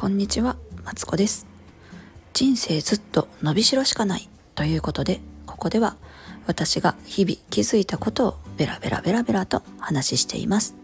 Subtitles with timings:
[0.00, 1.46] こんにちは、マツコです。
[2.32, 5.94] 人生ずっと伸びしろしかないということで、ここでは
[6.46, 10.74] 私が日々気づいたことをベラベラベラベラと話しています。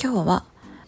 [0.00, 0.44] 今日は、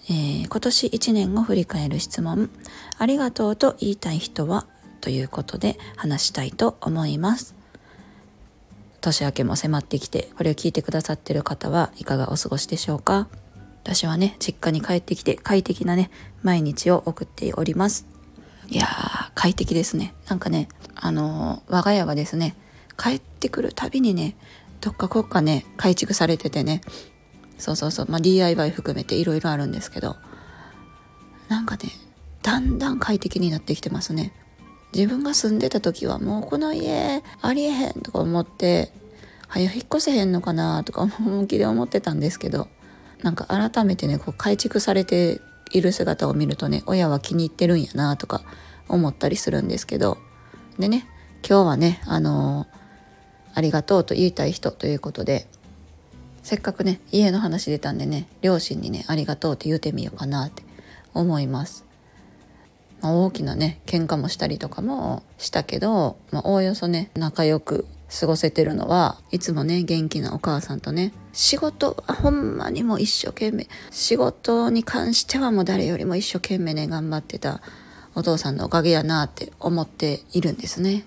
[0.09, 2.51] えー今年1年を振り返る質問、
[2.97, 4.69] ありがとうと言いたい人は
[5.01, 7.57] ということで話したいと思います。
[9.01, 13.27] 年明けも迫ってきて、これを聞いてくださってる方はいかがお過ごしでしょうか？
[13.85, 16.11] 私はね、実家に帰ってきて快適なね、
[16.43, 18.07] 毎日を送っております。
[18.69, 20.15] いやー、快適ですね。
[20.27, 22.57] なんかね、あのー我が家はですね、
[22.97, 24.37] 帰ってくるたびにね、
[24.81, 26.81] どっかこっかね、改築されててね、
[27.59, 30.17] そうそうそう、まあ、DIY 含めていろいろあるんですけど、
[31.49, 31.91] なんかね、
[32.43, 34.33] だんだん快適になってきてますね。
[34.95, 38.93] 自分が住んでた時はもうこの家ありえへんとか思って、
[39.47, 42.69] はよ引っ越せへんのかなとか本気で思ってたんですけど、
[43.25, 45.41] なんか改めてね、こう改築されて
[45.73, 48.43] いる姿を見るとね、親は気に入ってるんやなとか
[48.89, 50.19] 思ったりするんですけど、
[50.79, 51.09] でね、
[51.47, 52.85] 今日はね、あのー
[53.55, 55.47] ありがとうと言いたい人ということで、
[56.43, 60.65] せっかくね、家の話出たんでね、両親にね、ありがとうって言うてみようかなって
[61.15, 61.85] 思います。
[63.01, 77.61] まあ、大きなね、喧嘩もしたりとかもしたけど、まあ、おおよそね、仲良く過ごせてるのは、いつもね、元気なお母さんとね、仕事はほんまにもう一生懸命、仕事に関してはもう誰よりも一生懸命ね、頑張ってた
[78.15, 81.05] お父さんのおかげやなって思っているんですね。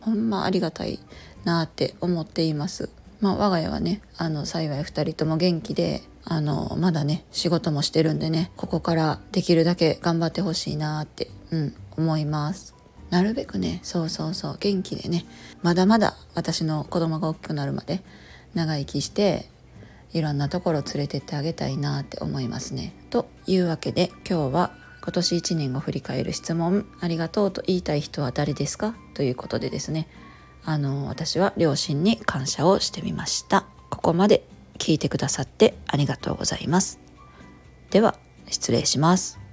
[0.00, 0.98] ほんまありがたい
[1.44, 2.90] なって思っています。
[3.20, 12.77] まあ我が家はね、あの幸い二人とも元気で、あのまだね、仕事もしてるんでね、ここからできるだけ頑張ってほしいなって、うん、思います。
[13.10, 15.24] なるべくね、そうそうそう、元気でね、
[15.62, 18.02] まだまだ私の子供が大きくなるまで
[18.54, 19.48] 長生きして、
[20.12, 22.94] いろんなところ連れてってあげたいなって思いますね。
[23.10, 24.72] というわけで今日は
[25.02, 28.94] 今年1年を振り返る質問ありがとうと言いたい人は誰ですか？
[29.14, 30.08] ということでですね
[30.64, 33.66] あの私は両親に感謝をしてみました。
[33.90, 34.46] ここまで
[34.78, 36.98] 聞いてくださってありがとうございます。
[37.90, 38.18] では
[38.48, 39.47] 失礼します。